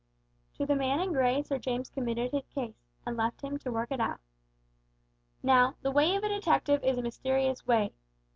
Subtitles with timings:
[0.55, 2.73] To the man in grey Sir James committed his case,
[3.05, 4.19] and left him to work it out.
[5.43, 7.93] Now, the way of a detective is a mysterious way.